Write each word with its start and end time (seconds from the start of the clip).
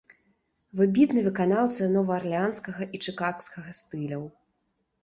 Выбітны 0.79 1.21
выканаўца 1.27 1.91
новаарлеанскага 1.99 2.83
і 2.95 3.05
чыкагскага 3.05 3.79
стыляў. 3.83 4.27